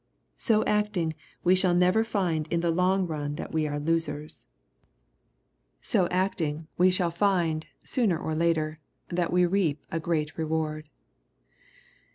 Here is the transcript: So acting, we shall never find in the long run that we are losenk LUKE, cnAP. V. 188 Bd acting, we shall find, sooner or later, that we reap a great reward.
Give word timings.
So 0.37 0.65
acting, 0.65 1.13
we 1.43 1.53
shall 1.53 1.75
never 1.75 2.03
find 2.03 2.47
in 2.47 2.61
the 2.61 2.71
long 2.71 3.05
run 3.05 3.35
that 3.35 3.51
we 3.51 3.67
are 3.67 3.79
losenk 3.79 3.85
LUKE, 4.17 4.47
cnAP. 5.83 5.91
V. 5.91 5.99
188 5.99 6.11
Bd 6.11 6.25
acting, 6.25 6.67
we 6.79 6.89
shall 6.89 7.11
find, 7.11 7.67
sooner 7.83 8.17
or 8.17 8.33
later, 8.33 8.79
that 9.09 9.31
we 9.31 9.45
reap 9.45 9.83
a 9.91 9.99
great 9.99 10.35
reward. 10.39 10.89